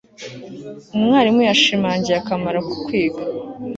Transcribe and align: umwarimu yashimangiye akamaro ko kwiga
umwarimu 0.95 1.41
yashimangiye 1.49 2.17
akamaro 2.21 2.57
ko 2.67 2.75
kwiga 2.85 3.23